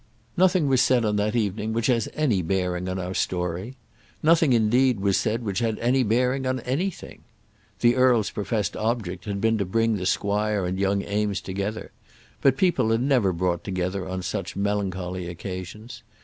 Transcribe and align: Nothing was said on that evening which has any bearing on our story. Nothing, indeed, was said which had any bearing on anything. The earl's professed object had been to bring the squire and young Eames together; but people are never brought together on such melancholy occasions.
Nothing 0.35 0.67
was 0.67 0.81
said 0.81 1.05
on 1.05 1.15
that 1.17 1.35
evening 1.35 1.73
which 1.73 1.85
has 1.85 2.09
any 2.15 2.41
bearing 2.41 2.89
on 2.89 2.97
our 2.97 3.13
story. 3.13 3.75
Nothing, 4.23 4.51
indeed, 4.51 4.99
was 4.99 5.15
said 5.15 5.43
which 5.43 5.59
had 5.59 5.77
any 5.77 6.01
bearing 6.01 6.47
on 6.47 6.59
anything. 6.61 7.21
The 7.81 7.95
earl's 7.95 8.31
professed 8.31 8.75
object 8.75 9.25
had 9.25 9.39
been 9.39 9.59
to 9.59 9.65
bring 9.65 9.97
the 9.97 10.07
squire 10.07 10.65
and 10.65 10.79
young 10.79 11.03
Eames 11.03 11.39
together; 11.39 11.91
but 12.41 12.57
people 12.57 12.91
are 12.91 12.97
never 12.97 13.31
brought 13.31 13.63
together 13.63 14.09
on 14.09 14.23
such 14.23 14.55
melancholy 14.55 15.27
occasions. 15.27 16.01